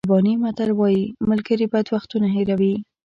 آلباني 0.05 0.33
متل 0.43 0.69
وایي 0.79 1.03
ملګري 1.29 1.65
بد 1.73 1.85
وختونه 1.93 2.27
هېروي. 2.35 2.73